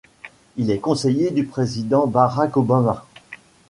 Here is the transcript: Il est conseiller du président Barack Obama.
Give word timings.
Il 0.57 0.71
est 0.71 0.79
conseiller 0.79 1.29
du 1.29 1.45
président 1.45 2.07
Barack 2.07 2.57
Obama. 2.57 3.05